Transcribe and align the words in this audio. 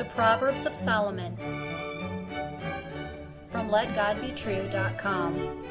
The 0.00 0.06
Proverbs 0.06 0.64
of 0.64 0.74
Solomon 0.74 1.36
from 3.52 3.68
LetGodBetrue.com. 3.68 5.66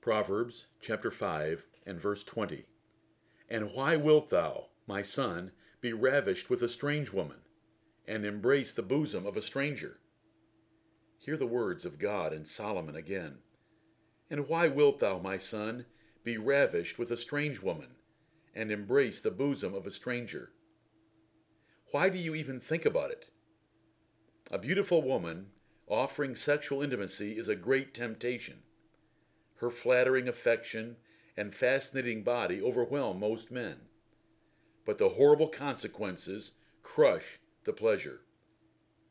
Proverbs 0.00 0.68
chapter 0.80 1.10
5 1.10 1.66
and 1.84 2.00
verse 2.00 2.24
20. 2.24 2.64
And 3.50 3.74
why 3.74 3.96
wilt 3.96 4.30
thou, 4.30 4.68
my 4.86 5.02
son, 5.02 5.52
be 5.82 5.92
ravished 5.92 6.48
with 6.48 6.62
a 6.62 6.70
strange 6.70 7.12
woman, 7.12 7.40
and 8.06 8.24
embrace 8.24 8.72
the 8.72 8.80
bosom 8.80 9.26
of 9.26 9.36
a 9.36 9.42
stranger? 9.42 9.98
Hear 11.18 11.36
the 11.36 11.46
words 11.46 11.84
of 11.84 11.98
God 11.98 12.32
and 12.32 12.48
Solomon 12.48 12.96
again. 12.96 13.40
And 14.30 14.48
why 14.48 14.68
wilt 14.68 15.00
thou, 15.00 15.18
my 15.18 15.36
son, 15.36 15.84
be 16.24 16.38
ravished 16.38 16.98
with 16.98 17.10
a 17.10 17.16
strange 17.18 17.60
woman, 17.60 17.96
and 18.54 18.72
embrace 18.72 19.20
the 19.20 19.30
bosom 19.30 19.74
of 19.74 19.86
a 19.86 19.90
stranger? 19.90 20.52
Why 21.90 22.10
do 22.10 22.18
you 22.18 22.34
even 22.34 22.60
think 22.60 22.84
about 22.84 23.10
it? 23.10 23.30
A 24.50 24.58
beautiful 24.58 25.00
woman 25.02 25.52
offering 25.86 26.36
sexual 26.36 26.82
intimacy 26.82 27.38
is 27.38 27.48
a 27.48 27.56
great 27.56 27.94
temptation. 27.94 28.62
Her 29.56 29.70
flattering 29.70 30.28
affection 30.28 30.96
and 31.34 31.54
fascinating 31.54 32.24
body 32.24 32.60
overwhelm 32.60 33.20
most 33.20 33.50
men. 33.50 33.88
But 34.84 34.98
the 34.98 35.08
horrible 35.08 35.48
consequences 35.48 36.52
crush 36.82 37.38
the 37.64 37.72
pleasure. 37.72 38.20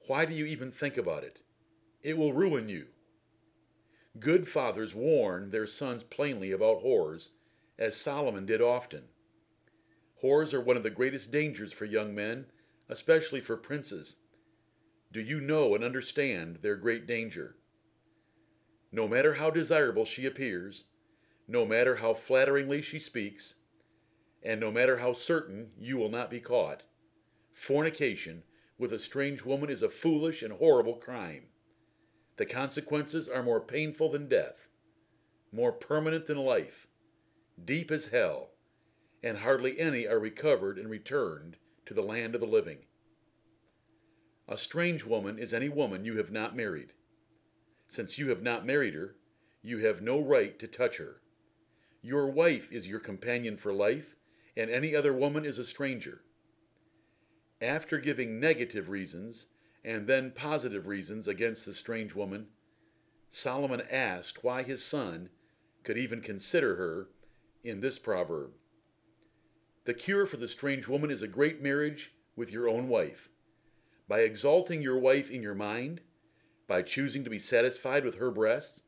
Why 0.06 0.26
do 0.26 0.36
you 0.36 0.46
even 0.46 0.72
think 0.72 0.98
about 0.98 1.24
it? 1.24 1.42
It 2.04 2.16
will 2.16 2.34
ruin 2.34 2.70
you. 2.70 2.88
Good 4.20 4.48
fathers 4.48 4.94
warn 4.94 5.50
their 5.50 5.68
sons 5.68 6.04
plainly 6.04 6.52
about 6.52 6.84
whores, 6.84 7.30
as 7.80 7.96
Solomon 7.96 8.46
did 8.46 8.62
often. 8.62 9.06
Whores 10.24 10.54
are 10.54 10.62
one 10.62 10.78
of 10.78 10.84
the 10.84 10.90
greatest 10.92 11.32
dangers 11.32 11.74
for 11.74 11.86
young 11.86 12.14
men 12.14 12.46
especially 12.90 13.42
for 13.42 13.58
princes. 13.58 14.18
Do 15.12 15.22
you 15.22 15.40
know 15.40 15.76
and 15.76 15.84
understand 15.84 16.60
their 16.62 16.76
great 16.76 17.06
danger? 17.06 17.56
No 18.92 19.08
matter 19.08 19.34
how 19.34 19.50
desirable 19.50 20.06
she 20.06 20.26
appears, 20.26 20.86
no 21.48 21.66
matter 21.66 21.98
how 21.98 22.14
flatteringly 22.14 22.82
she 22.82 23.00
speaks, 23.00 23.56
and 24.44 24.60
no 24.60 24.72
matter 24.72 24.98
how 24.98 25.14
certain 25.14 25.72
you 25.78 25.98
will 25.98 26.10
not 26.10 26.30
be 26.30 26.40
caught, 26.40 26.84
fornication 27.54 28.44
with 28.78 28.94
a 28.94 29.00
strange 29.00 29.44
woman 29.44 29.70
is 29.70 29.82
a 29.82 29.90
foolish 29.90 30.44
and 30.44 30.54
horrible 30.54 30.96
crime. 30.96 31.48
The 32.38 32.46
consequences 32.46 33.28
are 33.28 33.44
more 33.44 33.60
painful 33.60 34.12
than 34.12 34.30
death, 34.30 34.68
more 35.52 35.72
permanent 35.72 36.28
than 36.28 36.38
life, 36.38 36.88
deep 37.64 37.90
as 37.90 38.08
hell, 38.08 38.52
and 39.24 39.40
hardly 39.40 39.80
any 39.80 40.08
are 40.08 40.20
recovered 40.20 40.78
and 40.78 40.90
returned 40.90 41.58
to 41.88 41.94
the 41.94 42.02
land 42.04 42.36
of 42.36 42.42
the 42.42 42.48
living. 42.48 42.78
A 44.48 44.58
strange 44.58 45.06
woman 45.06 45.40
is 45.40 45.54
any 45.54 45.70
woman 45.70 46.06
you 46.06 46.18
have 46.18 46.32
not 46.32 46.56
married. 46.56 46.94
Since 47.88 48.20
you 48.20 48.30
have 48.30 48.44
not 48.44 48.66
married 48.66 48.94
her, 48.94 49.16
you 49.62 49.80
have 49.80 50.02
no 50.02 50.22
right 50.24 50.58
to 50.60 50.68
touch 50.68 50.98
her. 50.98 51.22
Your 52.02 52.28
wife 52.28 52.72
is 52.72 52.88
your 52.88 53.00
companion 53.00 53.58
for 53.58 53.74
life, 53.74 54.16
and 54.56 54.70
any 54.70 54.96
other 54.96 55.14
woman 55.14 55.46
is 55.46 55.60
a 55.60 55.66
stranger. 55.66 56.22
After 57.62 57.98
giving 57.98 58.40
negative 58.40 58.90
reasons 58.90 59.48
and 59.84 60.08
then 60.08 60.32
positive 60.32 60.88
reasons 60.88 61.28
against 61.28 61.66
the 61.66 61.74
strange 61.74 62.14
woman, 62.14 62.48
Solomon 63.30 63.82
asked 63.90 64.44
why 64.44 64.64
his 64.64 64.84
son 64.84 65.30
could 65.84 65.98
even 65.98 66.22
consider 66.22 66.76
her 66.76 67.10
in 67.64 67.80
this 67.80 67.98
proverb. 67.98 68.52
The 69.88 69.94
cure 69.94 70.26
for 70.26 70.36
the 70.36 70.50
strange 70.50 70.90
woman 70.90 71.10
is 71.10 71.22
a 71.22 71.30
great 71.30 71.62
marriage 71.62 72.14
with 72.36 72.52
your 72.52 72.68
own 72.68 72.90
wife. 72.90 73.30
By 74.06 74.20
exalting 74.20 74.82
your 74.82 75.00
wife 75.00 75.32
in 75.32 75.42
your 75.42 75.56
mind, 75.56 76.02
by 76.68 76.82
choosing 76.82 77.24
to 77.24 77.30
be 77.30 77.40
satisfied 77.40 78.04
with 78.04 78.16
her 78.16 78.30
breasts, 78.30 78.82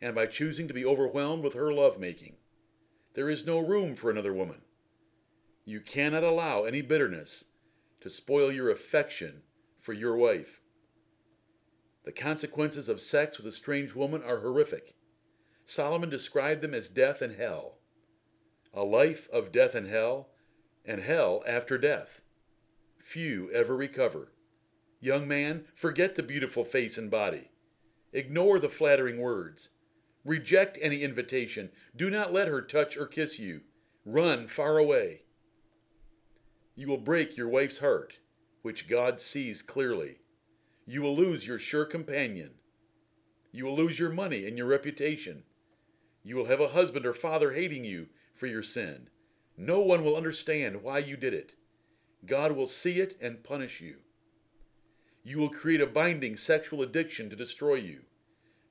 and 0.00 0.14
by 0.14 0.24
choosing 0.24 0.66
to 0.66 0.72
be 0.72 0.86
overwhelmed 0.86 1.44
with 1.44 1.52
her 1.52 1.70
love 1.70 2.00
making. 2.00 2.36
There 3.12 3.28
is 3.28 3.44
no 3.44 3.58
room 3.58 3.94
for 3.94 4.10
another 4.10 4.32
woman. 4.32 4.62
You 5.66 5.82
cannot 5.82 6.24
allow 6.24 6.64
any 6.64 6.80
bitterness 6.80 7.44
to 8.00 8.08
spoil 8.08 8.50
your 8.50 8.70
affection 8.70 9.42
for 9.76 9.92
your 9.92 10.16
wife. 10.16 10.62
The 12.06 12.12
consequences 12.12 12.88
of 12.88 13.02
sex 13.02 13.36
with 13.36 13.46
a 13.46 13.52
strange 13.52 13.94
woman 13.94 14.22
are 14.22 14.38
horrific. 14.38 14.94
Solomon 15.66 16.08
described 16.08 16.62
them 16.62 16.72
as 16.72 16.88
death 16.88 17.20
and 17.20 17.36
hell. 17.36 17.80
A 18.72 18.82
life 18.82 19.28
of 19.30 19.52
death 19.52 19.74
and 19.74 19.86
hell 19.86 20.30
and 20.88 21.02
hell 21.02 21.44
after 21.46 21.76
death. 21.76 22.22
Few 22.98 23.50
ever 23.52 23.76
recover. 23.76 24.32
Young 25.00 25.28
man, 25.28 25.66
forget 25.76 26.14
the 26.14 26.22
beautiful 26.22 26.64
face 26.64 26.96
and 26.96 27.10
body. 27.10 27.50
Ignore 28.14 28.58
the 28.58 28.70
flattering 28.70 29.18
words. 29.18 29.68
Reject 30.24 30.78
any 30.80 31.02
invitation. 31.02 31.70
Do 31.94 32.08
not 32.08 32.32
let 32.32 32.48
her 32.48 32.62
touch 32.62 32.96
or 32.96 33.06
kiss 33.06 33.38
you. 33.38 33.60
Run 34.06 34.48
far 34.48 34.78
away. 34.78 35.24
You 36.74 36.88
will 36.88 36.98
break 36.98 37.36
your 37.36 37.48
wife's 37.48 37.78
heart, 37.78 38.18
which 38.62 38.88
God 38.88 39.20
sees 39.20 39.60
clearly. 39.60 40.20
You 40.86 41.02
will 41.02 41.14
lose 41.14 41.46
your 41.46 41.58
sure 41.58 41.84
companion. 41.84 42.52
You 43.52 43.66
will 43.66 43.76
lose 43.76 43.98
your 43.98 44.10
money 44.10 44.46
and 44.46 44.56
your 44.56 44.66
reputation. 44.66 45.42
You 46.24 46.36
will 46.36 46.46
have 46.46 46.60
a 46.60 46.68
husband 46.68 47.04
or 47.04 47.14
father 47.14 47.52
hating 47.52 47.84
you 47.84 48.06
for 48.34 48.46
your 48.46 48.62
sin. 48.62 49.10
No 49.60 49.80
one 49.80 50.04
will 50.04 50.16
understand 50.16 50.84
why 50.84 51.00
you 51.00 51.16
did 51.16 51.34
it. 51.34 51.56
God 52.24 52.52
will 52.52 52.68
see 52.68 53.00
it 53.00 53.16
and 53.20 53.42
punish 53.42 53.80
you. 53.80 53.96
You 55.24 55.38
will 55.38 55.48
create 55.48 55.80
a 55.80 55.86
binding 55.86 56.36
sexual 56.36 56.80
addiction 56.80 57.28
to 57.28 57.34
destroy 57.34 57.74
you. 57.74 58.02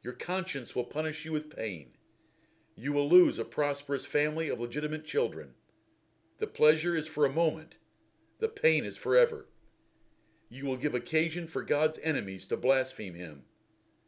Your 0.02 0.14
conscience 0.14 0.74
will 0.74 0.86
punish 0.86 1.26
you 1.26 1.34
with 1.34 1.54
pain. 1.54 1.90
You 2.74 2.94
will 2.94 3.10
lose 3.10 3.38
a 3.38 3.44
prosperous 3.44 4.06
family 4.06 4.48
of 4.48 4.62
legitimate 4.62 5.04
children. 5.04 5.56
The 6.38 6.48
pleasure 6.48 6.96
is 6.96 7.06
for 7.06 7.26
a 7.26 7.34
moment, 7.34 7.76
the 8.40 8.48
pain 8.48 8.86
is 8.86 8.96
forever. 8.96 9.50
You 10.48 10.66
will 10.66 10.78
give 10.78 10.96
occasion 10.96 11.48
for 11.48 11.64
God's 11.64 12.00
enemies 12.02 12.48
to 12.48 12.56
blaspheme 12.56 13.16
him. 13.16 13.44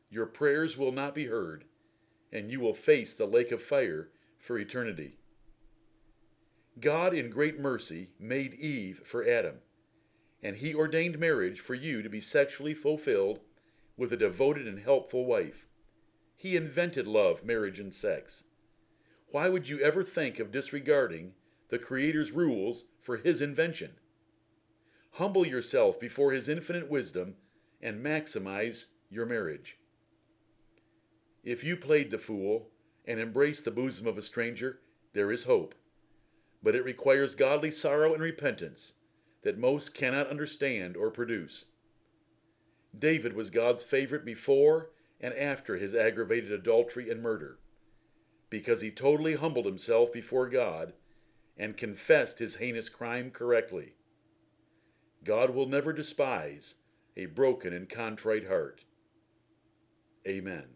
Your 0.10 0.28
prayers 0.28 0.78
will 0.78 0.94
not 0.94 1.14
be 1.14 1.26
heard, 1.26 1.66
and 2.32 2.50
you 2.50 2.62
will 2.62 2.74
face 2.74 3.14
the 3.14 3.28
lake 3.28 3.52
of 3.52 3.62
fire 3.62 4.12
for 4.38 4.58
eternity. 4.58 5.19
God, 6.82 7.14
in 7.14 7.30
great 7.30 7.60
mercy, 7.60 8.12
made 8.20 8.54
Eve 8.54 9.02
for 9.04 9.28
Adam, 9.28 9.56
and 10.42 10.56
he 10.56 10.74
ordained 10.74 11.20
marriage 11.20 11.60
for 11.60 11.74
you 11.74 12.02
to 12.02 12.10
be 12.10 12.22
sexually 12.22 12.74
fulfilled 12.74 13.40
with 13.98 14.14
a 14.14 14.18
devoted 14.18 14.68
and 14.68 14.80
helpful 14.80 15.26
wife. 15.26 15.68
He 16.38 16.56
invented 16.56 17.06
love, 17.08 17.44
marriage, 17.44 17.80
and 17.80 17.94
sex. 17.94 18.46
Why 19.32 19.50
would 19.50 19.68
you 19.68 19.80
ever 19.80 20.04
think 20.04 20.40
of 20.40 20.52
disregarding 20.52 21.34
the 21.68 21.80
Creator's 21.80 22.32
rules 22.32 22.86
for 23.02 23.18
His 23.18 23.42
invention? 23.42 23.96
Humble 25.14 25.46
yourself 25.46 26.00
before 26.00 26.32
His 26.32 26.48
infinite 26.48 26.90
wisdom 26.90 27.36
and 27.82 28.06
maximize 28.06 28.86
your 29.10 29.26
marriage. 29.26 29.78
If 31.44 31.64
you 31.64 31.76
played 31.76 32.12
the 32.12 32.18
fool 32.18 32.70
and 33.06 33.20
embraced 33.20 33.66
the 33.66 33.72
bosom 33.72 34.08
of 34.08 34.18
a 34.18 34.22
stranger, 34.22 34.80
there 35.14 35.32
is 35.32 35.44
hope 35.44 35.76
but 36.62 36.76
it 36.76 36.84
requires 36.84 37.36
godly 37.36 37.72
sorrow 37.72 38.14
and 38.14 38.22
repentance 38.22 38.94
that 39.44 39.58
most 39.58 39.94
cannot 39.94 40.28
understand 40.28 40.98
or 40.98 41.10
produce. 41.10 41.66
David 42.98 43.34
was 43.34 43.50
God's 43.50 43.84
favorite 43.84 44.26
before 44.26 44.92
and 45.22 45.34
after 45.34 45.78
his 45.78 45.96
aggravated 45.96 46.52
adultery 46.52 47.10
and 47.10 47.22
murder, 47.22 47.60
because 48.50 48.82
he 48.82 48.92
totally 48.92 49.36
humbled 49.36 49.66
himself 49.66 50.12
before 50.12 50.50
God 50.50 50.94
and 51.58 51.78
confessed 51.78 52.40
his 52.40 52.56
heinous 52.56 52.90
crime 52.90 53.32
correctly. 53.32 53.94
God 55.24 55.50
will 55.52 55.68
never 55.68 55.92
despise 55.92 56.76
a 57.18 57.26
broken 57.26 57.74
and 57.74 57.90
contrite 57.90 58.48
heart. 58.48 58.86
Amen. 60.28 60.70